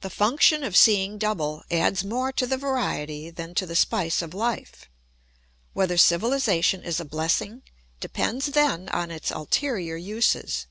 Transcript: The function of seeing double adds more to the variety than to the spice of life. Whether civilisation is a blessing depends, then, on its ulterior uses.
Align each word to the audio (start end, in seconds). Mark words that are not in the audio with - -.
The 0.00 0.10
function 0.10 0.64
of 0.64 0.76
seeing 0.76 1.16
double 1.16 1.62
adds 1.70 2.02
more 2.02 2.32
to 2.32 2.44
the 2.44 2.56
variety 2.56 3.30
than 3.30 3.54
to 3.54 3.66
the 3.66 3.76
spice 3.76 4.20
of 4.20 4.34
life. 4.34 4.90
Whether 5.74 5.96
civilisation 5.96 6.82
is 6.82 6.98
a 6.98 7.04
blessing 7.04 7.62
depends, 8.00 8.46
then, 8.46 8.88
on 8.88 9.12
its 9.12 9.30
ulterior 9.30 9.94
uses. 9.94 10.66